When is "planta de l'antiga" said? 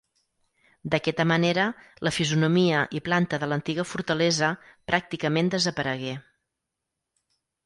3.09-3.85